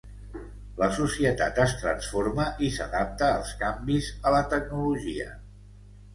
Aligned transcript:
La 0.77 0.87
societat 0.99 1.59
es 1.65 1.75
transforma 1.81 2.47
i 2.69 2.71
s'adapta 2.79 3.29
als 3.35 3.53
canvis 3.61 4.09
a 4.31 4.35
la 4.39 4.43
tecnologia. 4.57 5.31